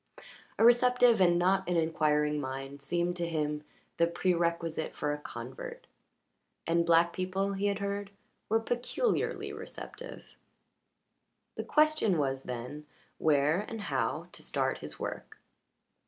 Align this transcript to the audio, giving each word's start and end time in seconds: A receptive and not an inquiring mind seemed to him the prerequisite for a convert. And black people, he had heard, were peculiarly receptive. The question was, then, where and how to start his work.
A 0.57 0.65
receptive 0.65 1.21
and 1.21 1.37
not 1.37 1.69
an 1.69 1.77
inquiring 1.77 2.41
mind 2.41 2.81
seemed 2.81 3.15
to 3.17 3.29
him 3.29 3.63
the 3.97 4.07
prerequisite 4.07 4.95
for 4.95 5.11
a 5.11 5.19
convert. 5.19 5.85
And 6.65 6.87
black 6.87 7.13
people, 7.13 7.53
he 7.53 7.67
had 7.67 7.77
heard, 7.77 8.09
were 8.49 8.59
peculiarly 8.59 9.53
receptive. 9.53 10.35
The 11.55 11.63
question 11.65 12.17
was, 12.17 12.41
then, 12.45 12.87
where 13.19 13.59
and 13.61 13.79
how 13.79 14.27
to 14.31 14.41
start 14.41 14.79
his 14.79 14.97
work. 14.99 15.37